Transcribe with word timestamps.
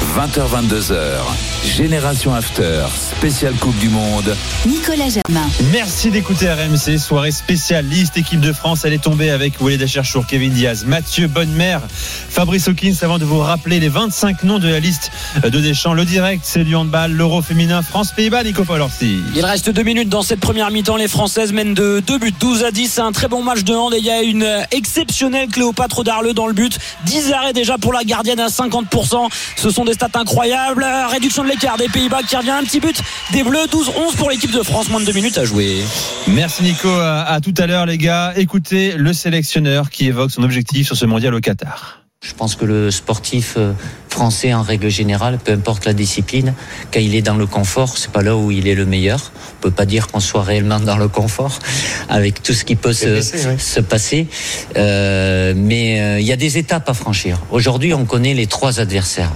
20h22h. 0.00 1.20
Génération 1.64 2.34
After. 2.34 2.84
Spécial 3.16 3.54
Coupe 3.54 3.78
du 3.78 3.90
Monde. 3.90 4.34
Nicolas 4.66 5.08
Germain. 5.08 5.46
Merci 5.72 6.10
d'écouter 6.10 6.50
RMC, 6.50 6.98
soirée 6.98 7.30
spécialiste 7.30 8.16
équipe 8.16 8.40
de 8.40 8.52
France. 8.52 8.84
Elle 8.84 8.94
est 8.94 9.02
tombée 9.02 9.30
avec 9.30 9.60
Walid 9.60 9.80
Acharchour, 9.82 10.26
Kevin 10.26 10.52
Diaz, 10.52 10.84
Mathieu 10.84 11.28
Bonnemer, 11.28 11.78
Fabrice 12.28 12.66
Hawkins. 12.66 12.94
Avant 13.02 13.18
de 13.18 13.24
vous 13.24 13.38
rappeler 13.38 13.78
les 13.78 13.88
25 13.88 14.42
noms 14.44 14.58
de 14.58 14.68
la 14.68 14.80
liste 14.80 15.12
de 15.44 15.60
Deschamps, 15.60 15.92
le 15.92 16.04
direct, 16.04 16.42
c'est 16.44 16.64
du 16.64 16.74
handball, 16.74 17.12
l'euro 17.12 17.42
féminin, 17.42 17.82
France-Pays-Bas, 17.82 18.42
Nico 18.42 18.64
Paul-Orsi. 18.64 19.20
Il 19.36 19.44
reste 19.44 19.70
deux 19.70 19.84
minutes 19.84 20.08
dans 20.08 20.22
cette 20.22 20.40
première 20.40 20.70
mi-temps. 20.70 20.96
Les 20.96 21.08
Françaises 21.08 21.52
mènent 21.52 21.74
de 21.74 22.02
2 22.04 22.18
buts, 22.18 22.34
12 22.40 22.64
à 22.64 22.70
10. 22.70 22.90
C'est 22.90 23.00
un 23.00 23.12
très 23.12 23.28
bon 23.28 23.42
match 23.42 23.62
de 23.64 23.74
hand 23.74 23.94
et 23.94 23.98
il 23.98 24.04
y 24.04 24.10
a 24.10 24.22
une 24.22 24.48
exceptionnelle 24.72 25.48
Cléopâtre 25.48 26.02
Darleux 26.02 26.32
dans 26.32 26.46
le 26.46 26.54
but. 26.54 26.78
10 27.06 27.32
arrêts 27.32 27.52
déjà 27.52 27.78
pour 27.78 27.92
la 27.92 28.02
gardienne 28.02 28.40
à 28.40 28.48
50%. 28.48 29.28
Ce 29.56 29.70
sont 29.70 29.84
des 29.84 29.89
stats 29.92 30.08
incroyables. 30.14 30.86
Réduction 31.10 31.42
de 31.44 31.48
l'écart 31.48 31.76
des 31.76 31.88
Pays-Bas 31.88 32.22
qui 32.22 32.36
revient 32.36 32.50
un 32.50 32.64
petit 32.64 32.80
but 32.80 33.00
des 33.32 33.42
Bleus. 33.42 33.66
12-11 33.66 34.16
pour 34.16 34.30
l'équipe 34.30 34.52
de 34.52 34.62
France. 34.62 34.88
Moins 34.88 35.00
de 35.00 35.06
2 35.06 35.12
minutes 35.12 35.38
à 35.38 35.44
jouer. 35.44 35.82
Merci 36.28 36.62
Nico, 36.62 36.88
à, 36.88 37.22
à 37.22 37.40
tout 37.40 37.54
à 37.58 37.66
l'heure 37.66 37.86
les 37.86 37.98
gars. 37.98 38.32
Écoutez 38.36 38.92
le 38.96 39.12
sélectionneur 39.12 39.90
qui 39.90 40.06
évoque 40.06 40.30
son 40.30 40.42
objectif 40.42 40.86
sur 40.86 40.96
ce 40.96 41.06
mondial 41.06 41.34
au 41.34 41.40
Qatar. 41.40 42.00
Je 42.22 42.34
pense 42.34 42.54
que 42.54 42.66
le 42.66 42.90
sportif 42.90 43.54
euh, 43.56 43.72
français, 44.10 44.52
en 44.52 44.60
règle 44.60 44.90
générale, 44.90 45.38
peu 45.42 45.52
importe 45.52 45.86
la 45.86 45.94
discipline, 45.94 46.52
quand 46.92 47.00
il 47.00 47.14
est 47.14 47.22
dans 47.22 47.34
le 47.34 47.46
confort, 47.46 47.96
c'est 47.96 48.10
pas 48.10 48.20
là 48.20 48.36
où 48.36 48.50
il 48.50 48.68
est 48.68 48.74
le 48.74 48.84
meilleur. 48.84 49.32
On 49.56 49.62
peut 49.62 49.70
pas 49.70 49.86
dire 49.86 50.06
qu'on 50.08 50.20
soit 50.20 50.42
réellement 50.42 50.80
dans 50.80 50.98
le 50.98 51.08
confort 51.08 51.58
avec 52.10 52.42
tout 52.42 52.52
ce 52.52 52.66
qui 52.66 52.76
peut 52.76 52.92
se, 52.92 53.22
se 53.22 53.80
passer. 53.80 54.26
Euh, 54.76 55.54
mais 55.56 56.00
euh, 56.00 56.20
il 56.20 56.26
y 56.26 56.32
a 56.32 56.36
des 56.36 56.58
étapes 56.58 56.90
à 56.90 56.94
franchir. 56.94 57.40
Aujourd'hui, 57.50 57.94
on 57.94 58.04
connaît 58.04 58.34
les 58.34 58.46
trois 58.46 58.80
adversaires 58.80 59.32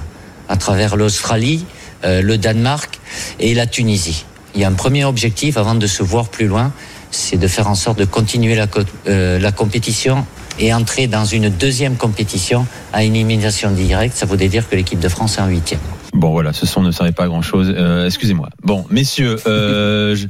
à 0.55 0.56
travers 0.56 0.94
l'Australie, 0.94 1.66
euh, 2.05 2.22
le 2.22 2.38
Danemark 2.38 3.00
et 3.41 3.55
la 3.55 3.66
Tunisie. 3.66 4.24
Il 4.55 4.60
y 4.60 4.64
a 4.64 4.69
un 4.69 4.74
premier 4.74 5.05
objectif 5.05 5.56
avant 5.56 5.74
de 5.74 5.88
se 5.88 6.05
voir 6.05 6.28
plus 6.28 6.47
loin, 6.47 6.72
c'est 7.10 7.38
de 7.38 7.48
faire 7.48 7.69
en 7.69 7.74
sorte 7.74 7.98
de 7.98 8.05
continuer 8.05 8.55
la, 8.55 8.69
euh, 9.08 9.41
la 9.41 9.50
compétition 9.50 10.25
et 10.60 10.72
entrer 10.72 11.08
dans 11.08 11.25
une 11.25 11.48
deuxième 11.48 11.97
compétition 11.97 12.69
à 12.92 13.02
élimination 13.02 13.72
directe. 13.72 14.16
Ça 14.16 14.27
voudrait 14.27 14.47
dire 14.47 14.69
que 14.69 14.77
l'équipe 14.77 15.00
de 15.00 15.08
France 15.08 15.38
est 15.38 15.41
en 15.41 15.48
huitième. 15.48 15.80
Bon 16.14 16.30
voilà, 16.30 16.52
ce 16.52 16.64
son 16.64 16.80
ne 16.80 16.92
savait 16.92 17.10
pas 17.10 17.26
grand-chose. 17.26 17.74
Euh, 17.76 18.06
Excusez-moi. 18.06 18.48
Bon, 18.62 18.86
messieurs, 18.88 19.36
euh, 19.48 20.14
je- 20.16 20.28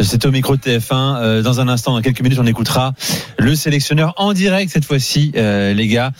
c'est 0.00 0.26
au 0.26 0.32
micro 0.32 0.56
de 0.56 0.60
TF1. 0.60 1.18
Euh, 1.22 1.42
dans 1.42 1.60
un 1.60 1.68
instant, 1.68 1.92
dans 1.94 2.02
quelques 2.02 2.20
minutes, 2.20 2.40
on 2.40 2.46
écoutera 2.46 2.94
le 3.38 3.54
sélectionneur 3.54 4.12
en 4.16 4.32
direct 4.32 4.72
cette 4.72 4.84
fois-ci, 4.84 5.30
euh, 5.36 5.72
les 5.72 5.86
gars. 5.86 6.10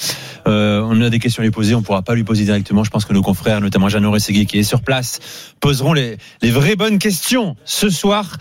Euh, 0.46 0.80
on 0.88 1.02
a 1.02 1.10
des 1.10 1.18
questions 1.18 1.40
à 1.42 1.44
lui 1.44 1.50
poser, 1.50 1.74
on 1.74 1.82
pourra 1.82 2.02
pas 2.02 2.14
lui 2.14 2.22
poser 2.22 2.44
directement. 2.44 2.84
Je 2.84 2.90
pense 2.90 3.04
que 3.04 3.12
nos 3.12 3.20
confrères, 3.20 3.60
notamment 3.60 3.88
Jeannot 3.88 4.12
Rességui 4.12 4.46
qui 4.46 4.60
est 4.60 4.62
sur 4.62 4.80
place, 4.80 5.18
poseront 5.58 5.92
les, 5.92 6.16
les 6.40 6.50
vraies 6.52 6.76
bonnes 6.76 7.00
questions 7.00 7.56
ce 7.64 7.90
soir 7.90 8.36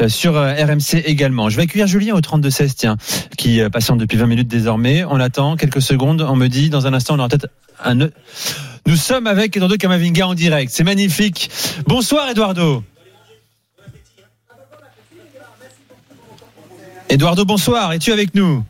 euh, 0.00 0.08
sur 0.08 0.32
RMC 0.34 1.02
également. 1.04 1.50
Je 1.50 1.56
vais 1.56 1.64
accueillir 1.64 1.86
Julien 1.86 2.14
au 2.14 2.20
32-16, 2.20 2.72
tiens, 2.76 2.96
qui 3.36 3.60
euh, 3.60 3.68
patiente 3.68 3.98
depuis 3.98 4.16
20 4.16 4.26
minutes 4.26 4.48
désormais. 4.48 5.04
On 5.04 5.20
attend 5.20 5.56
quelques 5.56 5.82
secondes. 5.82 6.22
On 6.22 6.34
me 6.34 6.48
dit, 6.48 6.70
dans 6.70 6.86
un 6.86 6.94
instant, 6.94 7.14
on 7.14 7.18
aura 7.18 7.28
peut-être 7.28 7.48
un... 7.84 8.08
Nous 8.86 8.96
sommes 8.96 9.26
avec 9.26 9.56
Eduardo 9.56 9.76
Camavinga 9.76 10.26
en 10.26 10.34
direct. 10.34 10.70
C'est 10.72 10.84
magnifique. 10.84 11.50
Bonsoir 11.86 12.28
Eduardo. 12.28 12.84
Eduardo, 17.08 17.44
bonsoir. 17.44 17.92
Es-tu 17.92 18.12
avec 18.12 18.34
nous? 18.34 18.64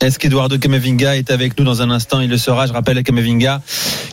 Est-ce 0.00 0.18
qu'Eduardo 0.18 0.58
Camavinga 0.58 1.16
est 1.16 1.30
avec 1.30 1.58
nous 1.58 1.64
dans 1.64 1.80
un 1.80 1.90
instant? 1.90 2.20
Il 2.20 2.28
le 2.28 2.36
sera. 2.36 2.66
Je 2.66 2.72
rappelle 2.72 2.98
à 2.98 3.02
Camavinga 3.02 3.62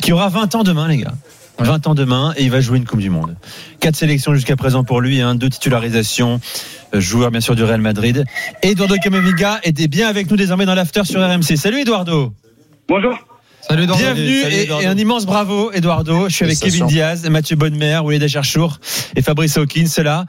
qui 0.02 0.14
aura 0.14 0.30
20 0.30 0.56
ans 0.56 0.64
demain, 0.64 0.88
les 0.88 0.98
gars. 0.98 1.14
20 1.60 1.88
ans 1.88 1.96
demain 1.96 2.34
et 2.38 2.44
il 2.44 2.52
va 2.52 2.62
jouer 2.62 2.78
une 2.78 2.86
Coupe 2.86 3.00
du 3.00 3.10
Monde. 3.10 3.36
Quatre 3.80 3.96
sélections 3.96 4.34
jusqu'à 4.34 4.56
présent 4.56 4.84
pour 4.84 5.02
lui, 5.02 5.22
hein, 5.22 5.36
deux 5.36 5.50
titularisations, 5.50 6.40
euh, 6.96 7.00
joueur 7.00 7.32
bien 7.32 7.42
sûr 7.42 7.56
du 7.56 7.64
Real 7.64 7.82
Madrid. 7.82 8.26
Eduardo 8.62 8.96
Camavinga 9.02 9.60
était 9.64 9.88
bien 9.88 10.08
avec 10.08 10.30
nous 10.30 10.38
désormais 10.38 10.66
dans 10.66 10.76
l'after 10.76 11.04
sur 11.06 11.22
RMC. 11.22 11.58
Salut 11.58 11.82
Eduardo. 11.82 12.34
Bonjour. 12.88 13.18
Salut 13.68 13.88
Bienvenue 13.88 14.42
et, 14.52 14.64
et 14.64 14.86
un 14.86 14.98
immense 14.98 15.26
bravo 15.26 15.72
Eduardo. 15.72 16.28
Je 16.28 16.36
suis 16.36 16.46
avec 16.46 16.60
Kevin 16.60 16.86
Diaz, 16.86 17.28
Mathieu 17.30 17.56
Bonnemer, 17.56 18.00
Walid 18.04 18.22
Acharchour 18.22 18.78
et 19.16 19.22
Fabrice 19.22 19.58
Hawkins 19.58 20.04
là. 20.04 20.26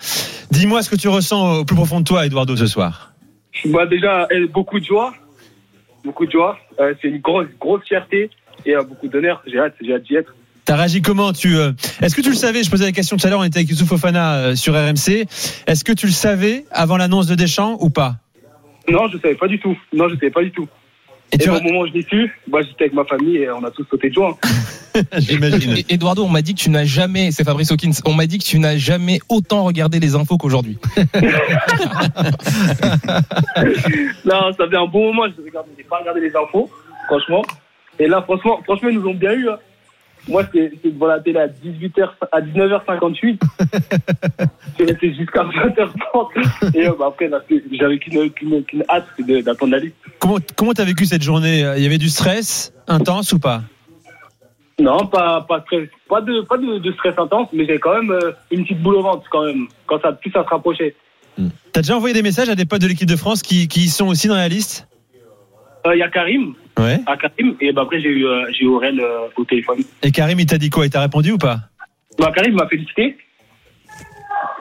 Dis-moi 0.51 0.83
ce 0.83 0.91
que 0.91 0.97
tu 0.97 1.09
ressens 1.09 1.59
au 1.59 1.65
plus 1.65 1.77
profond 1.77 2.01
de 2.01 2.05
toi 2.05 2.25
Eduardo 2.25 2.57
ce 2.57 2.67
soir. 2.67 3.13
Bah 3.67 3.87
déjà, 3.87 4.29
euh, 4.33 4.47
beaucoup 4.47 4.79
de 4.79 4.85
joie. 4.85 5.15
Beaucoup 6.05 6.27
de 6.27 6.31
joie. 6.31 6.59
Euh, 6.81 6.95
c'est 7.01 7.09
une 7.09 7.19
grosse, 7.19 7.49
grosse 7.61 7.85
fierté 7.87 8.31
et 8.65 8.77
euh, 8.77 8.83
beaucoup 8.83 9.09
d'honneur. 9.09 9.43
J'ai 9.47 9.59
hâte, 9.59 9.75
j'ai 9.81 9.95
hâte 9.95 10.05
d'y 10.05 10.15
être. 10.17 10.35
T'as 10.65 10.77
réagi 10.77 11.03
comment? 11.03 11.33
Tu 11.33 11.57
euh, 11.57 11.73
Est-ce 12.01 12.15
que 12.15 12.23
tu 12.23 12.31
le 12.31 12.37
savais? 12.37 12.63
Je 12.63 12.71
posais 12.71 12.85
la 12.85 12.93
question 12.93 13.17
tout 13.17 13.27
à 13.27 13.31
l'heure. 13.31 13.41
On 13.41 13.45
était 13.45 13.59
avec 13.59 13.69
Youssouf 13.69 13.89
Fofana 13.89 14.37
euh, 14.37 14.55
sur 14.55 14.73
RMC. 14.75 15.27
Est-ce 15.67 15.85
que 15.85 15.93
tu 15.93 16.07
le 16.07 16.13
savais 16.13 16.65
avant 16.71 16.97
l'annonce 16.97 17.27
de 17.27 17.35
Deschamps 17.35 17.77
ou 17.81 17.91
pas? 17.91 18.17
Non, 18.89 19.09
je 19.09 19.19
savais 19.19 19.35
pas 19.35 19.49
du 19.49 19.59
tout. 19.59 19.77
Non, 19.93 20.09
je 20.09 20.15
savais 20.15 20.31
pas 20.31 20.43
du 20.43 20.53
tout. 20.53 20.67
Et 21.35 21.37
Et, 21.37 21.39
tu 21.39 21.51
au 21.51 21.61
moment 21.61 21.81
où 21.81 21.87
je 21.89 21.93
l'ai 21.93 22.03
su, 22.03 22.31
bah, 22.47 22.61
j'étais 22.63 22.85
avec 22.85 22.95
ma 22.95 23.05
famille 23.05 23.39
et 23.39 23.51
on 23.51 23.65
a 23.65 23.71
tous 23.71 23.85
sauté 23.91 24.09
de 24.09 24.15
joie. 24.15 24.39
J'imagine. 25.19 25.77
Et- 25.79 25.95
Eduardo, 25.95 26.23
on 26.25 26.29
m'a 26.29 26.43
dit 26.43 26.55
que 26.55 26.61
tu 26.61 26.71
n'as 26.71 26.85
jamais, 26.85 27.33
c'est 27.33 27.43
Fabrice 27.45 27.73
Hawkins, 27.73 27.91
on 28.07 28.13
m'a 28.15 28.27
dit 28.27 28.39
que 28.39 28.45
tu 28.45 28.59
n'as 28.61 28.77
jamais 28.77 29.19
autant 29.29 29.65
regardé 29.65 29.99
les 29.99 30.15
infos 30.15 30.37
qu'aujourd'hui. 30.39 30.79
Non, 34.25 34.53
ça 34.57 34.69
fait 34.69 34.77
un 34.77 34.87
bon 34.87 35.13
moment. 35.13 35.27
Je 35.29 35.43
j'ai 35.77 35.85
pas 35.85 35.99
regardé 35.99 36.21
les 36.21 36.35
infos, 36.37 36.71
franchement. 37.07 37.43
Et 37.99 38.07
là, 38.07 38.23
franchement, 38.23 38.61
franchement, 38.65 38.89
ils 38.91 38.99
nous 38.99 39.09
ont 39.09 39.15
bien 39.15 39.33
eu. 39.33 39.49
hein. 39.49 39.59
Moi, 40.29 40.43
c'est 40.53 40.73
c'est 40.83 40.91
devant 40.91 41.07
la 41.07 41.21
télé 41.21 41.39
à 41.39 41.49
18h, 41.49 42.09
à 42.33 42.41
19h58. 42.41 43.39
J'ai 44.79 44.85
resté 44.87 45.15
jusqu'à 45.15 45.43
20h30. 45.45 46.75
Et 46.75 46.89
euh, 46.89 46.93
bah, 46.99 47.07
après, 47.09 47.31
c'est- 47.49 47.63
j'avais 47.73 47.99
qu'une 47.99 48.85
hâte, 48.89 49.07
c'est 49.17 49.43
d'attendre 49.43 49.73
la 49.73 49.79
liste. 49.79 49.95
Comment 50.19 50.37
comment 50.57 50.73
t'as 50.73 50.85
vécu 50.85 51.05
cette 51.07 51.23
journée? 51.23 51.61
Il 51.77 51.83
y 51.83 51.87
avait 51.87 51.99
du 51.99 52.09
stress 52.09 52.73
intense 52.89 53.33
ou 53.33 53.39
pas? 53.39 53.63
Non, 54.81 55.07
pas, 55.07 55.43
pas, 55.49 55.61
stress, 55.61 55.89
pas, 56.09 56.21
de, 56.21 56.41
pas 56.41 56.57
de, 56.59 56.79
de 56.79 56.93
stress 56.93 57.15
intense, 57.17 57.49
mais 57.53 57.65
j'ai 57.65 57.79
quand 57.79 57.95
même 57.95 58.11
euh, 58.11 58.33
une 58.51 58.65
petite 58.65 58.83
boule 58.83 58.97
au 58.97 59.03
ventre 59.03 59.23
quand 59.31 59.45
même, 59.45 59.69
quand 59.87 60.01
ça 60.03 60.11
plus 60.13 60.33
à 60.35 60.43
se 60.43 60.49
rapprocher. 60.49 60.97
T'as 61.73 61.83
déjà 61.83 61.97
envoyé 61.97 62.13
des 62.15 62.23
messages 62.23 62.49
à 62.49 62.57
des 62.57 62.65
potes 62.65 62.81
de 62.81 62.89
l'équipe 62.89 63.09
de 63.09 63.15
France 63.17 63.43
qui, 63.43 63.69
qui 63.69 63.89
sont 63.89 64.07
aussi 64.09 64.27
dans 64.27 64.35
la 64.35 64.49
liste? 64.49 64.89
Euh, 65.87 65.95
Il 65.95 65.99
y 65.99 66.03
a 66.03 66.09
Karim, 66.09 66.55
Ouais. 66.79 66.99
à 67.07 67.17
Karim, 67.17 67.55
et 67.61 67.73
bah, 67.73 67.83
après 67.83 68.01
j'ai 68.01 68.09
eu, 68.09 68.27
euh, 68.27 68.45
j'ai 68.53 68.65
eu 68.65 68.69
Aurel 68.69 68.99
euh, 69.01 69.29
au 69.37 69.45
téléphone. 69.45 69.79
Et 70.03 70.11
Karim, 70.11 70.41
il 70.41 70.47
t'a 70.47 70.59
dit 70.59 70.71
quoi? 70.71 70.87
Il 70.87 70.91
t'a 70.91 71.01
répondu 71.03 71.33
ou 71.33 71.39
pas? 71.39 71.59
Bah, 72.19 72.33
Karim 72.35 72.55
m'a 72.55 72.67
félicité. 72.67 73.17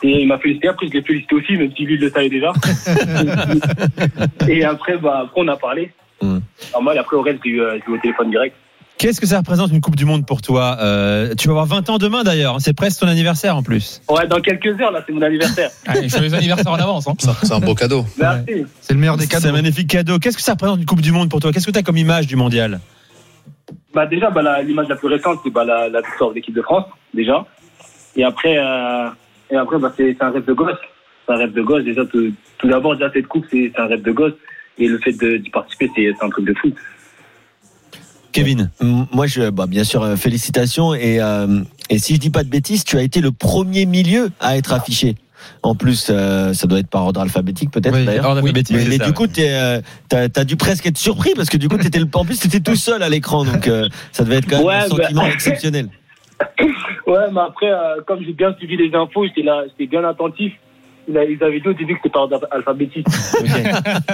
Et 0.03 0.21
il 0.21 0.27
m'a 0.27 0.37
félicité, 0.37 0.67
après 0.67 0.87
je 0.87 0.91
l'ai 0.93 1.01
félicité 1.01 1.33
aussi, 1.35 1.53
même 1.57 1.71
si 1.75 1.85
lui 1.85 1.95
il 1.95 2.01
le 2.01 2.09
savait 2.09 2.29
déjà. 2.29 2.51
et 4.49 4.63
après, 4.65 4.97
bah, 4.97 5.21
après 5.23 5.41
on 5.41 5.47
a 5.47 5.55
parlé. 5.55 5.91
Mm. 6.21 6.39
Normal, 6.73 6.97
après 6.97 7.15
Aurel, 7.15 7.39
j'ai 7.43 7.51
eu, 7.51 7.61
j'ai 7.85 7.91
eu 7.91 7.95
au 7.95 7.97
téléphone 7.97 8.29
direct. 8.29 8.55
Qu'est-ce 8.97 9.19
que 9.19 9.27
ça 9.27 9.39
représente 9.39 9.71
une 9.71 9.81
Coupe 9.81 9.95
du 9.97 10.05
Monde 10.05 10.25
pour 10.25 10.41
toi 10.41 10.77
Euh, 10.79 11.33
Tu 11.37 11.47
vas 11.47 11.53
avoir 11.53 11.65
20 11.65 11.89
ans 11.89 11.97
demain 11.97 12.23
d'ailleurs, 12.23 12.57
c'est 12.61 12.73
presque 12.73 13.01
ton 13.01 13.07
anniversaire 13.07 13.57
en 13.57 13.63
plus. 13.63 14.01
Ouais, 14.09 14.27
dans 14.27 14.39
quelques 14.39 14.79
heures, 14.79 14.91
là, 14.91 15.03
c'est 15.05 15.11
mon 15.11 15.21
anniversaire. 15.21 15.71
Allez, 15.87 16.07
joyeux 16.07 16.33
anniversaire 16.33 16.71
en 16.71 16.75
avance. 16.75 17.07
Hein. 17.07 17.13
C'est 17.43 17.51
un 17.51 17.59
beau 17.59 17.75
cadeau. 17.75 18.05
Merci. 18.17 18.65
C'est 18.79 18.93
le 18.93 18.99
meilleur 18.99 19.17
des 19.17 19.23
C'est 19.23 19.29
cadeaux. 19.31 19.49
un 19.49 19.51
magnifique 19.53 19.89
cadeau. 19.89 20.19
Qu'est-ce 20.19 20.37
que 20.37 20.43
ça 20.43 20.53
représente 20.53 20.79
une 20.79 20.85
Coupe 20.85 21.01
du 21.01 21.11
Monde 21.11 21.29
pour 21.29 21.39
toi? 21.41 21.51
Qu'est-ce 21.51 21.65
que 21.65 21.71
tu 21.71 21.79
as 21.79 21.83
comme 21.83 21.97
image 21.97 22.27
du 22.27 22.35
mondial? 22.37 22.79
Bah 23.93 24.05
déjà, 24.05 24.29
bah, 24.29 24.41
la- 24.41 24.61
l'image 24.61 24.87
la 24.87 24.95
plus 24.95 25.07
récente, 25.07 25.39
c'est 25.43 25.49
bah, 25.51 25.65
la, 25.65 25.89
la 25.89 26.01
victoire 26.01 26.29
de 26.29 26.35
l'équipe 26.35 26.55
de 26.55 26.61
France, 26.61 26.85
déjà. 27.13 27.45
Et 28.15 28.23
après, 28.23 28.57
euh, 28.57 29.09
et 29.51 29.55
après 29.57 29.79
bah, 29.79 29.91
c'est 29.97 30.15
c'est 30.17 30.23
un 30.23 30.31
rêve 30.31 30.45
de 30.45 30.53
gosse. 30.53 30.77
C'est 31.27 31.33
un 31.33 31.37
rêve 31.37 31.53
de 31.53 31.61
gosse. 31.61 31.83
Déjà, 31.83 32.05
tout, 32.05 32.31
tout 32.57 32.67
d'abord, 32.69 32.95
déjà, 32.95 33.11
cette 33.11 33.27
coupe, 33.27 33.45
c'est 33.51 33.71
c'est 33.75 33.81
un 33.81 33.87
rêve 33.87 34.01
de 34.01 34.11
gosse. 34.11 34.33
Et 34.77 34.87
le 34.87 34.97
fait 34.99 35.11
de- 35.13 35.37
d'y 35.37 35.49
participer, 35.49 35.89
c'est 35.95 36.13
c'est 36.17 36.25
un 36.25 36.29
truc 36.29 36.45
de 36.45 36.53
fou. 36.53 36.71
Kevin 38.33 38.69
Moi, 38.81 39.27
je, 39.27 39.49
bah, 39.49 39.65
bien 39.67 39.83
sûr, 39.83 40.01
euh, 40.03 40.15
félicitations. 40.17 40.93
Et, 40.93 41.21
euh, 41.21 41.61
et 41.89 41.99
si 41.99 42.15
je 42.15 42.19
dis 42.19 42.29
pas 42.29 42.43
de 42.43 42.49
bêtises, 42.49 42.83
tu 42.83 42.97
as 42.97 43.01
été 43.03 43.21
le 43.21 43.31
premier 43.31 43.85
milieu 43.85 44.31
à 44.39 44.57
être 44.57 44.73
affiché. 44.73 45.15
En 45.61 45.75
plus, 45.75 46.07
euh, 46.09 46.53
ça 46.53 46.67
doit 46.67 46.79
être 46.79 46.87
par 46.89 47.05
ordre 47.05 47.19
alphabétique, 47.21 47.69
peut-être 47.71 47.93
Oui, 47.95 48.05
d'ailleurs. 48.05 48.25
alphabétique, 48.37 48.75
Mais, 48.75 48.85
mais 48.85 48.97
ça, 48.97 49.05
du 49.05 49.13
coup, 49.13 49.27
t'es, 49.27 49.49
euh, 49.51 49.81
t'as 50.09 50.27
as 50.35 50.43
dû 50.45 50.55
presque 50.55 50.85
être 50.85 50.97
surpris 50.97 51.31
parce 51.35 51.49
que 51.49 51.57
du 51.57 51.67
coup, 51.67 51.77
étais 51.77 51.99
le, 51.99 52.07
en 52.13 52.23
plus, 52.25 52.39
t'étais 52.39 52.59
tout 52.61 52.75
seul 52.77 53.03
à 53.03 53.09
l'écran, 53.09 53.43
donc 53.43 53.67
euh, 53.67 53.87
ça 54.13 54.23
devait 54.23 54.37
être 54.37 54.47
quand 54.49 54.57
même 54.57 54.65
Ouais, 54.65 54.75
un 54.75 54.87
bah- 54.89 55.03
sentiment 55.03 55.25
exceptionnel. 55.33 55.89
Ouais, 57.07 57.29
mais 57.33 57.41
après, 57.41 57.69
euh, 57.71 58.01
comme 58.07 58.19
j'ai 58.25 58.31
bien 58.33 58.55
suivi 58.57 58.77
les 58.77 58.95
infos, 58.95 59.25
j'étais 59.27 59.43
là, 59.43 59.63
j'étais 59.67 59.89
bien 59.89 60.03
attentif. 60.07 60.53
Ils 61.07 61.17
avaient 61.43 61.59
dit 61.59 61.67
au 61.67 61.73
début 61.73 61.93
que 61.95 61.99
c'était 62.03 62.09
par 62.13 62.23
ordre 62.23 62.47
alphabétique. 62.51 63.05
Ok. 63.39 63.49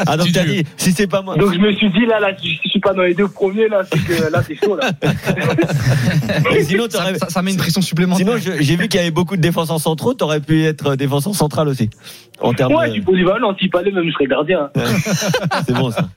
Ah 0.07 0.17
donc 0.17 0.27
Tu 0.27 0.31
t'as 0.33 0.43
dit, 0.45 0.63
si 0.77 0.91
c'est 0.91 1.07
pas 1.07 1.21
moi. 1.21 1.35
Donc 1.35 1.53
je 1.53 1.59
me 1.59 1.71
suis 1.73 1.89
dit, 1.91 2.05
là, 2.07 2.19
là, 2.19 2.31
si 2.39 2.59
je 2.63 2.69
suis 2.69 2.79
pas 2.79 2.89
pas 2.89 2.95
dans 2.95 3.03
les 3.03 3.13
deux 3.13 3.27
premiers, 3.27 3.67
là, 3.67 3.83
c'est 3.91 3.99
que 4.03 4.31
là, 4.31 4.41
c'est 4.47 4.55
chaud, 4.55 4.75
là. 4.75 4.89
Et 6.55 6.63
sinon, 6.63 6.85
Ça, 6.89 7.13
ça- 7.17 7.29
ça 7.29 7.41
met 7.41 7.51
une 7.51 7.57
pression 7.57 7.81
supplémentaire. 7.81 8.37
sinon 8.39 8.55
j'ai 8.59 8.75
vu 8.75 8.87
qu'il 8.87 8.99
y 8.99 9.03
avait 9.03 9.11
beaucoup 9.11 9.35
de 9.35 9.41
défenseurs 9.41 9.79
centraux. 9.79 10.13
T'aurais 10.13 10.39
pu 10.39 10.63
être 10.63 10.95
défenseur 10.95 11.35
central 11.35 11.67
aussi. 11.67 11.89
En 12.41 12.53
termes 12.53 12.73
Ouais, 12.73 12.87
de... 12.87 12.93
suis 12.93 13.01
polyvalent, 13.01 13.53
s'il 13.59 13.69
fallait, 13.69 13.91
même, 13.91 14.05
je 14.07 14.11
serais 14.13 14.25
gardien. 14.27 14.69
C'est 15.67 15.73
bon 15.73 15.91
ça. 15.91 16.07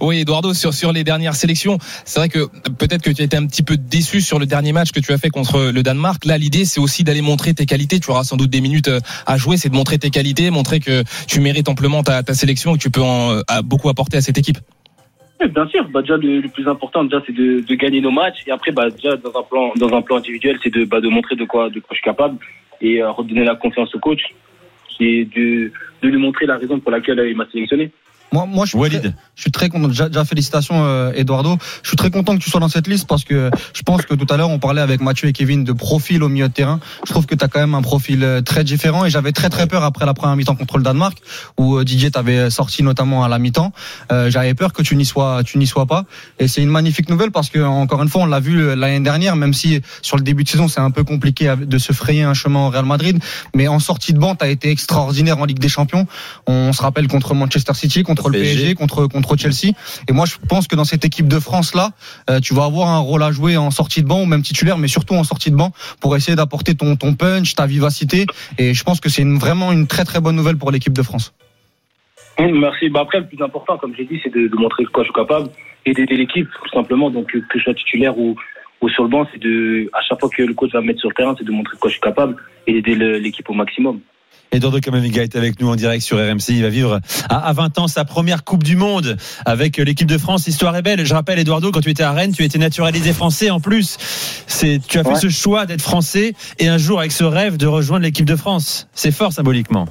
Oui, 0.00 0.20
Eduardo, 0.20 0.54
sur, 0.54 0.72
sur 0.72 0.92
les 0.92 1.04
dernières 1.04 1.34
sélections, 1.34 1.78
c'est 2.04 2.18
vrai 2.20 2.28
que 2.28 2.48
peut-être 2.78 3.02
que 3.02 3.10
tu 3.10 3.20
as 3.22 3.24
été 3.26 3.36
un 3.36 3.46
petit 3.46 3.62
peu 3.62 3.76
déçu 3.76 4.20
sur 4.22 4.38
le 4.38 4.46
dernier 4.46 4.72
match 4.72 4.92
que 4.92 5.00
tu 5.00 5.12
as 5.12 5.18
fait 5.18 5.28
contre 5.30 5.70
le 5.70 5.82
Danemark. 5.82 6.24
Là, 6.24 6.38
l'idée, 6.38 6.64
c'est 6.64 6.80
aussi 6.80 7.04
d'aller 7.04 7.20
montrer 7.22 7.52
tes 7.54 7.66
qualités. 7.66 8.00
Tu 8.00 8.10
auras 8.10 8.24
sans 8.24 8.36
doute 8.36 8.50
des 8.50 8.60
minutes 8.62 8.88
euh, 8.88 9.00
à 9.26 9.36
jouer, 9.36 9.56
c'est 9.56 9.68
de 9.68 9.74
montrer 9.74 9.98
tes 9.98 10.10
qualités, 10.10 10.50
montrer 10.50 10.80
que 10.80 11.02
tu 11.26 11.40
mérites 11.40 11.68
amplement 11.68 12.02
ta, 12.02 12.22
sélection 12.34 12.74
et 12.74 12.78
que 12.78 12.82
tu 12.82 12.90
peux 12.90 13.02
en, 13.02 13.40
à- 13.48 13.62
beaucoup 13.62 13.88
apporter 13.88 14.16
à 14.16 14.20
cette 14.20 14.38
équipe. 14.38 14.58
Bien 15.48 15.66
sûr, 15.68 15.88
bah, 15.88 16.02
déjà, 16.02 16.16
le, 16.18 16.46
plus 16.48 16.68
important, 16.68 17.04
déjà, 17.04 17.22
c'est 17.26 17.32
de, 17.32 17.74
gagner 17.74 18.00
nos 18.00 18.10
matchs. 18.10 18.42
Et 18.46 18.50
après, 18.50 18.72
bah, 18.72 18.90
déjà, 18.90 19.16
dans 19.16 19.38
un 19.38 19.42
plan, 19.42 19.72
dans 19.76 19.96
un 19.96 20.02
plan 20.02 20.18
individuel, 20.18 20.58
c'est 20.62 20.72
de, 20.72 20.84
bah, 20.84 21.00
de 21.00 21.08
montrer 21.08 21.34
de 21.34 21.44
quoi, 21.44 21.70
de 21.70 21.80
quoi 21.80 21.88
je 21.92 21.96
suis 21.96 22.04
capable 22.04 22.36
et 22.82 23.02
euh, 23.02 23.10
redonner 23.10 23.44
la 23.44 23.56
confiance 23.56 23.94
au 23.94 23.98
coach. 23.98 24.20
Et 25.02 25.24
de, 25.24 25.72
de 26.02 26.08
lui 26.08 26.18
montrer 26.18 26.44
la 26.44 26.58
raison 26.58 26.78
pour 26.78 26.90
laquelle 26.90 27.24
il 27.26 27.34
m'a 27.34 27.46
sélectionné. 27.50 27.90
Moi, 28.32 28.46
moi, 28.46 28.64
je 28.64 28.70
suis 28.70 28.78
Walid. 28.78 29.00
très, 29.00 29.14
je 29.34 29.40
suis 29.40 29.50
très 29.50 29.68
content. 29.68 29.88
Déjà, 29.88 30.24
félicitations, 30.24 30.84
euh, 30.84 31.12
Eduardo. 31.14 31.56
Je 31.82 31.88
suis 31.88 31.96
très 31.96 32.10
content 32.10 32.36
que 32.36 32.42
tu 32.42 32.50
sois 32.50 32.60
dans 32.60 32.68
cette 32.68 32.86
liste 32.86 33.06
parce 33.08 33.24
que 33.24 33.50
je 33.74 33.82
pense 33.82 34.02
que 34.02 34.14
tout 34.14 34.26
à 34.32 34.36
l'heure, 34.36 34.50
on 34.50 34.58
parlait 34.58 34.82
avec 34.82 35.00
Mathieu 35.00 35.28
et 35.28 35.32
Kevin 35.32 35.64
de 35.64 35.72
profil 35.72 36.22
au 36.22 36.28
milieu 36.28 36.48
de 36.48 36.52
terrain. 36.52 36.80
Je 37.06 37.10
trouve 37.10 37.26
que 37.26 37.34
tu 37.34 37.44
as 37.44 37.48
quand 37.48 37.60
même 37.60 37.74
un 37.74 37.82
profil 37.82 38.22
euh, 38.22 38.40
très 38.40 38.64
différent 38.64 39.04
et 39.04 39.10
j'avais 39.10 39.32
très 39.32 39.50
très 39.50 39.66
peur 39.66 39.84
après 39.84 40.06
la 40.06 40.14
première 40.14 40.36
mi-temps 40.36 40.54
contre 40.54 40.78
le 40.78 40.84
Danemark 40.84 41.18
où 41.58 41.76
euh, 41.76 41.84
Didier 41.84 42.10
t'avait 42.10 42.50
sorti 42.50 42.82
notamment 42.82 43.24
à 43.24 43.28
la 43.28 43.38
mi-temps. 43.38 43.72
Euh, 44.12 44.30
j'avais 44.30 44.54
peur 44.54 44.72
que 44.72 44.82
tu 44.82 44.96
n'y 44.96 45.04
sois, 45.04 45.42
tu 45.44 45.58
n'y 45.58 45.66
sois 45.66 45.86
pas. 45.86 46.04
Et 46.38 46.48
c'est 46.48 46.62
une 46.62 46.70
magnifique 46.70 47.08
nouvelle 47.08 47.30
parce 47.30 47.48
que 47.48 47.60
encore 47.60 48.02
une 48.02 48.08
fois, 48.08 48.22
on 48.22 48.26
l'a 48.26 48.40
vu 48.40 48.60
euh, 48.60 48.74
l'année 48.74 49.00
dernière, 49.00 49.36
même 49.36 49.54
si 49.54 49.80
sur 50.02 50.16
le 50.16 50.22
début 50.22 50.44
de 50.44 50.48
saison, 50.48 50.68
c'est 50.68 50.80
un 50.80 50.90
peu 50.90 51.04
compliqué 51.04 51.54
de 51.60 51.78
se 51.78 51.92
frayer 51.92 52.22
un 52.22 52.34
chemin 52.34 52.66
au 52.66 52.70
Real 52.70 52.84
Madrid. 52.84 53.18
Mais 53.54 53.68
en 53.68 53.78
sortie 53.78 54.12
de 54.12 54.18
banc, 54.18 54.34
tu 54.36 54.44
as 54.44 54.48
été 54.48 54.70
extraordinaire 54.70 55.38
en 55.38 55.44
Ligue 55.44 55.58
des 55.58 55.68
Champions. 55.68 56.06
On 56.46 56.72
se 56.72 56.82
rappelle 56.82 57.08
contre 57.08 57.34
Manchester 57.34 57.74
City, 57.74 58.02
contre 58.02 58.19
le 58.28 58.38
PSG. 58.38 58.56
PSG, 58.56 58.74
contre 58.74 59.06
contre 59.06 59.36
Chelsea. 59.36 59.72
Et 60.08 60.12
moi, 60.12 60.26
je 60.26 60.34
pense 60.48 60.68
que 60.68 60.76
dans 60.76 60.84
cette 60.84 61.04
équipe 61.04 61.28
de 61.28 61.38
France 61.38 61.74
là, 61.74 61.90
euh, 62.28 62.40
tu 62.40 62.54
vas 62.54 62.64
avoir 62.64 62.88
un 62.88 62.98
rôle 62.98 63.22
à 63.22 63.32
jouer 63.32 63.56
en 63.56 63.70
sortie 63.70 64.02
de 64.02 64.06
banc 64.08 64.22
ou 64.22 64.26
même 64.26 64.42
titulaire, 64.42 64.78
mais 64.78 64.88
surtout 64.88 65.14
en 65.14 65.24
sortie 65.24 65.50
de 65.50 65.56
banc 65.56 65.72
pour 66.00 66.14
essayer 66.16 66.36
d'apporter 66.36 66.74
ton 66.74 66.96
ton 66.96 67.14
punch, 67.14 67.54
ta 67.54 67.66
vivacité. 67.66 68.26
Et 68.58 68.74
je 68.74 68.84
pense 68.84 69.00
que 69.00 69.08
c'est 69.08 69.22
une- 69.22 69.38
vraiment 69.38 69.72
une 69.72 69.86
très 69.86 70.04
très 70.04 70.20
bonne 70.20 70.36
nouvelle 70.36 70.56
pour 70.58 70.70
l'équipe 70.70 70.92
de 70.92 71.02
France. 71.02 71.32
Merci. 72.38 72.88
Bah, 72.88 73.00
après, 73.02 73.20
le 73.20 73.26
plus 73.26 73.42
important, 73.42 73.76
comme 73.76 73.94
j'ai 73.96 74.04
dit, 74.04 74.18
c'est 74.22 74.32
de, 74.32 74.48
de 74.48 74.56
montrer 74.56 74.84
de 74.84 74.88
quoi 74.88 75.02
je 75.02 75.08
suis 75.08 75.14
capable 75.14 75.50
et 75.84 75.92
d'aider 75.92 76.16
l'équipe, 76.16 76.48
tout 76.62 76.70
simplement. 76.70 77.10
Donc, 77.10 77.26
que, 77.26 77.58
je 77.58 77.62
sois 77.62 77.74
titulaire 77.74 78.16
ou, 78.18 78.34
ou 78.80 78.88
sur 78.88 79.02
le 79.02 79.10
banc, 79.10 79.26
c'est 79.32 79.40
de, 79.40 79.90
à 79.92 80.00
chaque 80.02 80.20
fois 80.20 80.30
que 80.30 80.42
le 80.42 80.54
coach 80.54 80.72
va 80.72 80.80
me 80.80 80.86
mettre 80.86 81.00
sur 81.00 81.10
le 81.10 81.14
terrain, 81.14 81.34
c'est 81.38 81.44
de 81.44 81.52
montrer 81.52 81.76
de 81.76 81.80
quoi 81.80 81.90
je 81.90 81.94
suis 81.94 82.00
capable 82.00 82.36
et 82.66 82.80
d'aider 82.80 82.94
l'équipe 83.20 83.48
au 83.50 83.54
maximum. 83.54 84.00
Eduardo 84.52 84.80
Camavinga 84.80 85.22
est 85.22 85.36
avec 85.36 85.60
nous 85.60 85.68
en 85.68 85.76
direct 85.76 86.02
sur 86.02 86.16
RMC. 86.18 86.48
Il 86.50 86.62
va 86.62 86.68
vivre 86.70 87.00
à, 87.28 87.46
à 87.48 87.52
20 87.52 87.78
ans 87.78 87.86
sa 87.88 88.04
première 88.04 88.42
Coupe 88.44 88.64
du 88.64 88.74
Monde 88.76 89.16
avec 89.46 89.76
l'équipe 89.76 90.08
de 90.08 90.18
France. 90.18 90.46
L'histoire 90.46 90.74
est 90.76 90.82
belle. 90.82 91.04
Je 91.06 91.14
rappelle, 91.14 91.38
Eduardo, 91.38 91.70
quand 91.70 91.80
tu 91.80 91.90
étais 91.90 92.02
à 92.02 92.10
Rennes, 92.12 92.32
tu 92.32 92.42
étais 92.42 92.58
naturalisé 92.58 93.12
français 93.12 93.50
en 93.50 93.60
plus. 93.60 93.96
C'est, 94.48 94.80
tu 94.86 94.98
as 94.98 95.04
fait 95.04 95.10
Ouais. 95.10 95.14
ce 95.16 95.28
choix 95.28 95.66
d'être 95.66 95.82
français 95.82 96.34
et 96.58 96.68
un 96.68 96.78
jour 96.78 96.98
avec 96.98 97.12
ce 97.12 97.22
rêve 97.24 97.56
de 97.58 97.66
rejoindre 97.66 98.04
l'équipe 98.04 98.26
de 98.26 98.36
France. 98.36 98.88
C'est 98.92 99.12
fort 99.12 99.32
symboliquement. 99.32 99.86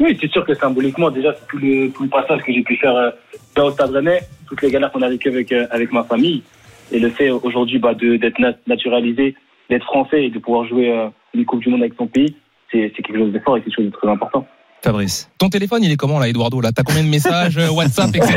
Oui, 0.00 0.16
c'est 0.20 0.30
sûr 0.32 0.44
que 0.46 0.54
symboliquement, 0.54 1.10
déjà, 1.10 1.34
c'est 1.38 1.46
tout 1.48 1.58
le, 1.58 1.88
tout 1.90 2.02
le 2.04 2.08
passage 2.08 2.40
que 2.42 2.52
j'ai 2.52 2.62
pu 2.62 2.76
faire 2.76 2.96
euh, 2.96 3.10
dans 3.54 3.66
le 3.66 3.72
Stade 3.72 3.90
Rennais, 3.90 4.22
toutes 4.48 4.62
les 4.62 4.70
galères 4.70 4.90
qu'on 4.90 5.02
a 5.02 5.08
vécues 5.08 5.28
avec, 5.28 5.52
euh, 5.52 5.66
avec 5.70 5.92
ma 5.92 6.02
famille, 6.02 6.42
et 6.90 6.98
le 6.98 7.10
fait 7.10 7.30
aujourd'hui 7.30 7.78
bah, 7.78 7.94
de- 7.94 8.16
d'être 8.16 8.38
nat- 8.40 8.56
naturalisé, 8.66 9.36
d'être 9.70 9.84
français 9.84 10.24
et 10.24 10.30
de 10.30 10.38
pouvoir 10.38 10.66
jouer 10.66 10.90
euh, 10.90 11.08
une 11.34 11.44
Coupe 11.44 11.60
du 11.60 11.68
Monde 11.68 11.82
avec 11.82 11.92
son 11.96 12.06
pays, 12.06 12.34
c'est 12.72 13.02
quelque 13.02 13.18
chose 13.18 13.32
de 13.32 13.38
fort 13.40 13.56
et 13.58 13.62
quelque 13.62 13.74
chose 13.76 13.86
de 13.86 13.90
très 13.90 14.08
important. 14.08 14.46
Fabrice. 14.82 15.30
Ton 15.38 15.48
téléphone, 15.48 15.84
il 15.84 15.92
est 15.92 15.96
comment 15.96 16.18
là, 16.18 16.26
Eduardo 16.28 16.60
Là, 16.60 16.72
t'as 16.72 16.82
combien 16.82 17.04
de 17.04 17.08
messages, 17.08 17.56
euh, 17.56 17.70
WhatsApp, 17.70 18.16
etc. 18.16 18.36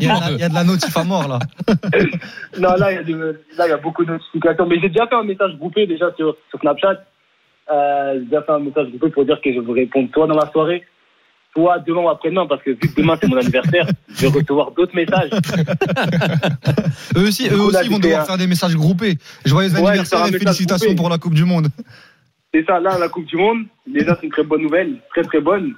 Il 0.00 0.06
y 0.06 0.10
a, 0.10 0.30
il 0.32 0.38
y 0.38 0.42
a 0.42 0.48
de 0.50 0.54
la 0.54 0.62
notif 0.64 0.94
à 0.94 1.04
mort 1.04 1.26
là. 1.26 1.38
Non, 2.60 2.74
là, 2.76 2.92
il 2.92 2.96
y, 2.96 2.98
a 2.98 3.02
de- 3.02 3.40
là, 3.56 3.66
il 3.66 3.70
y 3.70 3.72
a 3.72 3.78
beaucoup 3.78 4.04
de 4.04 4.10
notifications, 4.12 4.66
mais 4.66 4.78
j'ai 4.80 4.88
déjà 4.90 5.06
fait 5.06 5.14
un 5.14 5.24
message 5.24 5.56
groupé 5.58 5.86
déjà 5.86 6.12
sur, 6.16 6.36
sur 6.50 6.60
Snapchat. 6.60 7.00
Euh, 7.72 8.14
j'ai 8.20 8.26
déjà 8.26 8.42
fait 8.42 8.52
un 8.52 8.58
message 8.60 8.88
groupé 8.90 9.08
pour 9.10 9.24
dire 9.24 9.40
que 9.42 9.50
je 9.54 9.58
vous 9.60 9.72
réponds 9.72 10.06
toi 10.08 10.26
dans 10.26 10.36
la 10.36 10.50
soirée, 10.52 10.84
toi 11.54 11.78
demain 11.78 12.02
ou 12.02 12.08
après-demain, 12.10 12.46
parce 12.46 12.62
que 12.62 12.70
vu 12.72 12.76
que 12.76 13.00
demain 13.00 13.16
c'est 13.18 13.28
mon 13.28 13.38
anniversaire, 13.38 13.86
je 14.14 14.26
vais 14.26 14.38
recevoir 14.38 14.72
d'autres 14.72 14.94
messages. 14.94 15.30
Eux 17.16 17.26
aussi, 17.28 17.48
eux 17.48 17.56
coup, 17.56 17.70
là, 17.70 17.80
aussi 17.80 17.88
vont 17.88 17.98
devoir 17.98 18.26
faire 18.26 18.38
des 18.38 18.46
messages 18.46 18.76
groupés. 18.76 19.16
Joyeux 19.44 19.70
Ouais, 19.70 19.88
anniversaire 19.88 20.26
et 20.26 20.32
félicitations 20.32 20.86
groupé. 20.88 20.96
pour 20.96 21.08
la 21.08 21.18
Coupe 21.18 21.34
du 21.34 21.44
Monde. 21.44 21.68
C'est 22.56 22.64
ça, 22.64 22.80
là, 22.80 22.96
la 22.98 23.10
Coupe 23.10 23.26
du 23.26 23.36
Monde, 23.36 23.66
déjà, 23.86 24.14
c'est 24.14 24.24
une 24.24 24.32
très 24.32 24.42
bonne 24.42 24.62
nouvelle, 24.62 24.96
très 25.10 25.20
très 25.20 25.42
bonne. 25.42 25.74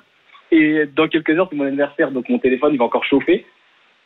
Et 0.52 0.84
dans 0.94 1.08
quelques 1.08 1.30
heures, 1.30 1.48
c'est 1.50 1.56
mon 1.56 1.64
anniversaire, 1.64 2.12
donc 2.12 2.28
mon 2.28 2.38
téléphone, 2.38 2.72
il 2.72 2.78
va 2.78 2.84
encore 2.84 3.04
chauffer. 3.04 3.44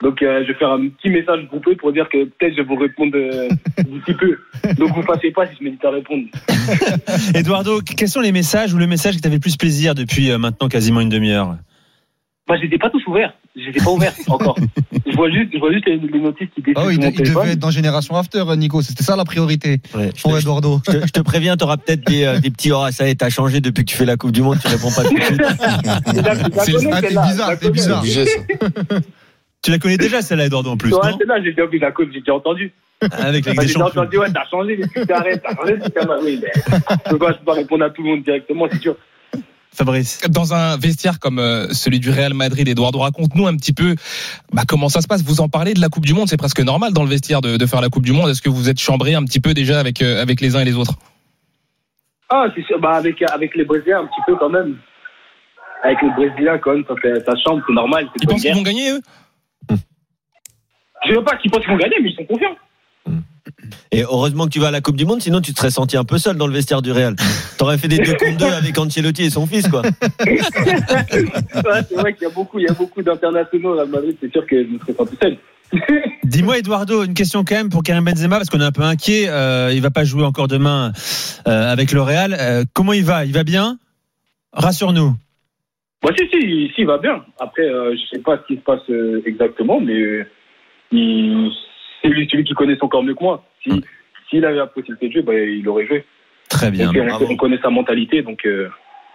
Donc, 0.00 0.22
euh, 0.22 0.42
je 0.42 0.52
vais 0.52 0.58
faire 0.58 0.70
un 0.70 0.88
petit 0.88 1.10
message 1.10 1.46
groupé 1.48 1.76
pour 1.76 1.92
dire 1.92 2.08
que 2.08 2.24
peut-être 2.24 2.52
je 2.52 2.62
vais 2.62 2.66
vous 2.66 2.76
répondre 2.76 3.12
euh, 3.14 3.50
d'ici 3.76 4.14
peu. 4.14 4.38
Donc, 4.78 4.88
vous 4.94 5.02
ne 5.02 5.06
fâchez 5.06 5.32
pas 5.32 5.46
si 5.48 5.56
je 5.60 5.64
m'hésite 5.64 5.84
à 5.84 5.90
répondre. 5.90 6.24
Eduardo, 7.34 7.80
quels 7.82 8.08
sont 8.08 8.22
les 8.22 8.32
messages 8.32 8.72
ou 8.72 8.78
le 8.78 8.86
message 8.86 9.16
qui 9.16 9.20
t'avait 9.20 9.34
le 9.34 9.40
plus 9.40 9.58
plaisir 9.58 9.94
depuis 9.94 10.30
euh, 10.30 10.38
maintenant 10.38 10.68
quasiment 10.68 11.02
une 11.02 11.10
demi-heure? 11.10 11.56
Moi, 12.48 12.56
les 12.58 12.74
ai 12.74 12.78
pas 12.78 12.90
tous 12.90 13.04
ouverts. 13.06 13.32
Les 13.54 13.68
ai 13.68 13.72
pas 13.72 13.90
ouverts 13.90 14.12
encore. 14.28 14.56
Je 15.06 15.16
vois 15.16 15.30
juste, 15.30 15.50
je 15.52 15.58
vois 15.58 15.72
juste 15.72 15.84
les, 15.86 15.98
les 15.98 16.20
notices 16.20 16.48
qui 16.54 16.62
défilent 16.62 16.74
Ah 16.76 16.86
oui, 16.86 16.96
il, 16.98 17.04
il 17.04 17.22
devait 17.34 17.52
être 17.52 17.58
dans 17.58 17.70
Génération 17.70 18.16
After, 18.16 18.44
Nico. 18.56 18.80
C'était 18.82 19.02
ça 19.04 19.14
la 19.14 19.24
priorité 19.24 19.80
Ouais, 19.94 20.10
je, 20.16 20.22
te, 20.22 20.38
Eduardo. 20.38 20.80
je 20.86 20.92
te- 20.92 21.06
je 21.06 21.12
te 21.12 21.20
préviens, 21.20 21.56
t'auras 21.56 21.76
peut-être 21.76 22.06
des, 22.06 22.24
euh, 22.24 22.38
des 22.40 22.50
petits. 22.50 22.72
Oh, 22.72 22.86
ça 22.90 23.06
y 23.06 23.10
est, 23.10 23.14
t'as 23.16 23.28
changé 23.28 23.60
depuis 23.60 23.84
que 23.84 23.90
tu 23.90 23.96
fais 23.96 24.04
la 24.06 24.16
Coupe 24.16 24.32
du 24.32 24.40
Monde. 24.42 24.58
Tu 24.62 24.68
réponds 24.68 24.90
pas 24.90 25.02
tout 25.04 25.14
de 25.14 25.20
suite. 25.22 25.42
C'est- 26.64 26.86
ah, 26.90 27.00
bizarre, 27.26 27.58
connais. 27.58 27.70
bizarre. 27.72 28.02
Tu 29.62 29.70
la 29.70 29.78
connais 29.78 29.96
déjà 29.98 30.22
celle-là, 30.22 30.46
Eduardo, 30.46 30.70
en 30.70 30.76
plus, 30.76 30.92
Ouais, 30.92 31.10
non 31.10 31.18
celle-là, 31.18 31.42
j'ai 31.42 31.50
déjà 31.52 31.66
vu 31.66 31.78
la 31.78 31.92
coupe, 31.92 32.08
j'ai 32.12 32.20
déjà 32.20 32.34
entendu. 32.34 32.72
Avec 33.12 33.44
la 33.46 33.52
Ligue 33.52 33.62
J'ai 33.68 33.82
entendu, 33.82 34.18
ouais, 34.18 34.32
t'as 34.32 34.46
changé 34.48 34.76
les 34.76 34.84
t'as 35.06 35.22
changé 35.56 35.72
les 35.74 35.78
trucs, 35.80 35.94
t'as- 35.94 36.18
oui, 36.22 36.40
mais 36.42 36.52
je 36.54 37.10
peux 37.10 37.18
pas, 37.18 37.32
je 37.32 37.38
peux 37.38 37.44
pas 37.44 37.54
répondre 37.54 37.84
à 37.84 37.90
tout 37.90 38.02
le 38.02 38.08
monde 38.10 38.22
directement, 38.22 38.66
c'est 38.70 38.80
sûr. 38.80 38.96
Fabrice. 39.74 40.20
Dans 40.28 40.52
un 40.52 40.76
vestiaire 40.76 41.18
comme 41.18 41.38
euh, 41.38 41.68
celui 41.72 41.98
du 41.98 42.10
Real 42.10 42.34
Madrid, 42.34 42.68
Eduardo, 42.68 42.98
raconte-nous 42.98 43.46
un 43.46 43.56
petit 43.56 43.72
peu 43.72 43.94
bah, 44.52 44.62
comment 44.68 44.90
ça 44.90 45.00
se 45.00 45.06
passe. 45.06 45.22
Vous 45.22 45.40
en 45.40 45.48
parlez 45.48 45.72
de 45.72 45.80
la 45.80 45.88
Coupe 45.88 46.04
du 46.04 46.12
Monde, 46.12 46.28
c'est 46.28 46.36
presque 46.36 46.60
normal 46.60 46.92
dans 46.92 47.02
le 47.02 47.08
vestiaire 47.08 47.40
de, 47.40 47.56
de 47.56 47.66
faire 47.66 47.80
la 47.80 47.88
Coupe 47.88 48.04
du 48.04 48.12
Monde. 48.12 48.28
Est-ce 48.28 48.42
que 48.42 48.50
vous 48.50 48.68
êtes 48.68 48.78
chambré 48.78 49.14
un 49.14 49.24
petit 49.24 49.40
peu 49.40 49.54
déjà 49.54 49.80
avec, 49.80 50.02
euh, 50.02 50.20
avec 50.20 50.40
les 50.40 50.56
uns 50.56 50.60
et 50.60 50.64
les 50.66 50.76
autres? 50.76 50.94
Ah, 52.28 52.46
c'est 52.54 52.64
sûr, 52.64 52.78
bah, 52.80 52.92
avec, 52.92 53.22
avec 53.22 53.54
les 53.54 53.64
Brésiliens, 53.64 54.00
un 54.00 54.06
petit 54.06 54.20
peu 54.26 54.36
quand 54.36 54.50
même. 54.50 54.76
Avec 55.82 55.98
les 56.02 56.10
Brésiliens, 56.10 56.58
quand 56.58 56.74
même, 56.74 56.84
ça, 56.86 56.94
ça 57.24 57.32
chambre, 57.44 57.62
c'est 57.66 57.74
normal, 57.74 58.08
Ils 58.20 58.26
pensent 58.28 58.42
qu'ils 58.42 58.54
vont 58.54 58.62
gagner, 58.62 58.90
eux? 58.90 59.00
Je 61.06 61.14
veux 61.14 61.24
pas 61.24 61.36
qu'ils 61.36 61.50
pensent 61.50 61.62
qu'ils 61.62 61.72
vont 61.72 61.78
gagner, 61.78 61.96
mais 62.02 62.10
ils 62.10 62.16
sont 62.16 62.24
confiants. 62.24 62.56
Et 63.90 64.02
heureusement 64.02 64.44
que 64.46 64.50
tu 64.50 64.60
vas 64.60 64.68
à 64.68 64.70
la 64.70 64.80
Coupe 64.80 64.96
du 64.96 65.04
Monde, 65.04 65.20
sinon 65.20 65.40
tu 65.40 65.52
te 65.52 65.58
serais 65.58 65.70
senti 65.70 65.96
un 65.96 66.04
peu 66.04 66.18
seul 66.18 66.36
dans 66.36 66.46
le 66.46 66.52
vestiaire 66.52 66.82
du 66.82 66.92
Real. 66.92 67.14
T'aurais 67.58 67.78
fait 67.78 67.88
des 67.88 67.98
deux 67.98 68.14
contre 68.14 68.36
deux 68.36 68.52
avec 68.52 68.76
Ancelotti 68.78 69.24
et 69.24 69.30
son 69.30 69.46
fils, 69.46 69.68
quoi. 69.68 69.82
Ouais, 70.22 71.80
c'est 71.88 71.94
vrai 71.94 72.14
qu'il 72.14 72.26
y 72.26 72.30
a 72.30 72.34
beaucoup, 72.34 72.58
il 72.58 72.66
y 72.66 72.68
a 72.68 72.74
beaucoup 72.74 73.02
d'internationaux 73.02 73.70
au 73.70 73.76
Real 73.76 73.88
Madrid, 73.88 74.16
c'est 74.20 74.32
sûr 74.32 74.46
que 74.46 74.64
je 74.64 74.68
me 74.68 74.78
serais 74.78 74.92
pas 74.92 75.04
tout 75.04 75.16
seul. 75.20 75.36
Dis-moi, 76.24 76.58
Eduardo, 76.58 77.04
une 77.04 77.14
question 77.14 77.44
quand 77.44 77.54
même 77.54 77.68
pour 77.68 77.82
Karim 77.82 78.04
Benzema, 78.04 78.36
parce 78.36 78.50
qu'on 78.50 78.60
est 78.60 78.64
un 78.64 78.72
peu 78.72 78.82
inquiet. 78.82 79.28
Euh, 79.28 79.70
il 79.72 79.80
va 79.80 79.90
pas 79.90 80.04
jouer 80.04 80.24
encore 80.24 80.48
demain 80.48 80.92
euh, 81.46 81.72
avec 81.72 81.92
le 81.92 82.02
Real. 82.02 82.36
Euh, 82.38 82.64
comment 82.72 82.92
il 82.92 83.04
va? 83.04 83.24
Il 83.24 83.32
va 83.32 83.44
bien? 83.44 83.78
Rassure-nous. 84.52 85.14
Bah, 86.02 86.10
si, 86.16 86.26
si, 86.28 86.72
si, 86.74 86.80
il 86.80 86.86
va 86.86 86.98
bien. 86.98 87.24
Après, 87.38 87.62
euh, 87.62 87.94
je 87.94 88.16
sais 88.16 88.22
pas 88.22 88.38
ce 88.38 88.46
qui 88.46 88.56
se 88.56 88.64
passe 88.64 88.82
euh, 88.90 89.22
exactement, 89.24 89.80
mais 89.80 89.94
euh, 89.94 90.26
il, 90.90 91.50
c'est 92.02 92.08
lui, 92.08 92.28
celui 92.30 92.44
qui 92.44 92.54
connaît 92.54 92.76
son 92.80 92.88
corps 92.88 93.04
mieux 93.04 93.14
que 93.14 93.22
moi. 93.22 93.44
Si, 93.62 93.84
s'il 94.28 94.44
avait 94.44 94.56
la 94.56 94.66
possibilité 94.66 95.08
de 95.08 95.12
jouer, 95.12 95.22
bah, 95.22 95.34
il 95.34 95.68
aurait 95.68 95.86
joué. 95.86 96.04
Très 96.48 96.70
bien. 96.70 96.92
Donc, 96.92 97.30
on 97.30 97.36
connaît 97.36 97.58
sa 97.62 97.70
mentalité, 97.70 98.22
donc 98.22 98.44
euh, 98.44 98.68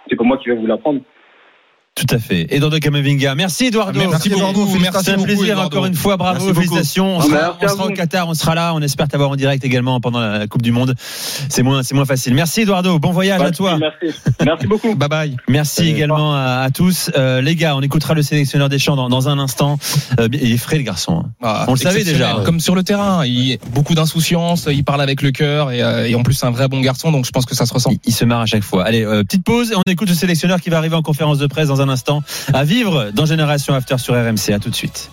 c'est 0.09 0.15
pas 0.15 0.23
moi 0.23 0.37
qui 0.37 0.49
vais 0.49 0.55
vous 0.55 0.67
l'apprendre. 0.67 1.01
Tout 1.97 2.15
à 2.15 2.19
fait. 2.19 2.45
Eduardo 2.53 2.77
Camavinga. 2.79 3.33
Merci, 3.35 3.65
Eduardo. 3.65 3.99
Merci, 3.99 4.27
Eduardo. 4.29 4.65
beaucoup. 4.65 4.77
C'est 4.77 4.79
Félicitations 4.79 5.13
un 5.13 5.15
beaucoup, 5.15 5.25
plaisir 5.25 5.45
Eduardo. 5.53 5.65
encore 5.77 5.85
une 5.87 5.95
fois, 5.95 6.15
bravo, 6.17 6.45
Merci 6.45 6.53
félicitations. 6.55 7.17
On 7.17 7.27
Merci 7.27 7.29
sera, 7.75 7.83
on 7.83 7.87
au 7.87 7.89
Qatar, 7.93 8.27
on 8.29 8.33
sera 8.35 8.53
là, 8.55 8.73
on 8.75 8.81
espère 8.81 9.07
t'avoir 9.07 9.31
en 9.31 9.35
direct 9.35 9.65
également 9.65 9.99
pendant 9.99 10.19
la 10.19 10.45
Coupe 10.47 10.61
du 10.61 10.71
Monde. 10.71 10.93
C'est 11.49 11.63
moins, 11.63 11.81
c'est 11.81 11.95
moins 11.95 12.05
facile. 12.05 12.33
Merci 12.35 12.61
Eduardo, 12.61 12.99
bon 12.99 13.11
voyage 13.11 13.41
à 13.41 13.49
toi. 13.51 13.77
Merci. 13.79 14.15
Merci 14.45 14.67
beaucoup. 14.67 14.93
Bye 14.95 15.09
bye. 15.09 15.35
Merci 15.47 15.87
également 15.89 16.35
à, 16.35 16.61
à 16.65 16.69
tous. 16.69 17.09
Euh, 17.17 17.41
les 17.41 17.55
gars, 17.55 17.75
on 17.75 17.81
écoutera 17.81 18.13
le 18.13 18.21
sélectionneur 18.21 18.69
des 18.69 18.77
champs 18.79 18.95
dans, 18.95 19.09
dans 19.09 19.27
un 19.29 19.39
instant. 19.39 19.79
Euh, 20.19 20.27
il 20.31 20.51
est 20.53 20.57
frais 20.57 20.77
le 20.77 20.83
garçon. 20.83 21.23
hein. 21.25 21.29
Ah, 21.41 21.65
On 21.67 21.71
le 21.73 21.77
savait 21.79 22.03
déjà. 22.03 22.37
Comme 22.45 22.59
sur 22.59 22.75
le 22.75 22.83
terrain, 22.83 23.25
il 23.25 23.57
beaucoup 23.73 23.95
d'insouciance, 23.95 24.67
il 24.71 24.83
parle 24.83 25.01
avec 25.01 25.21
le 25.23 25.31
cœur 25.31 25.71
et, 25.71 25.81
euh, 25.81 26.07
et 26.07 26.13
en 26.15 26.21
plus 26.23 26.33
c'est 26.35 26.45
un 26.45 26.51
vrai 26.51 26.67
bon 26.67 26.79
garçon, 26.79 27.11
donc 27.11 27.25
je 27.25 27.31
pense 27.31 27.45
que 27.45 27.55
ça 27.55 27.65
se 27.65 27.73
ressent. 27.73 27.89
Il, 27.91 27.99
il 28.05 28.13
se 28.13 28.23
marre 28.25 28.41
à 28.41 28.45
chaque 28.45 28.63
fois. 28.63 28.83
Allez, 28.85 29.03
euh, 29.03 29.23
petite 29.23 29.43
pause 29.43 29.71
et 29.71 29.75
on 29.75 29.81
écoute 29.89 30.09
le 30.09 30.15
sélectionneur 30.15 30.61
qui 30.61 30.69
va 30.69 30.77
arriver 30.77 30.95
en 30.95 31.01
conférence 31.01 31.37
de 31.39 31.47
presse 31.47 31.67
dans 31.69 31.81
À 32.53 32.63
vivre 32.63 33.11
dans 33.13 33.25
Génération 33.25 33.73
After 33.73 33.97
sur 33.97 34.13
RMC. 34.13 34.53
À 34.53 34.59
tout 34.59 34.69
de 34.69 34.75
suite. 34.75 35.09